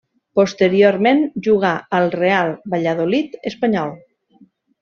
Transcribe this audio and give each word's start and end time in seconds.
Posteriorment 0.37 1.21
jugà 1.49 1.73
al 1.99 2.09
Real 2.17 2.57
Valladolid 2.75 3.39
espanyol. 3.53 3.97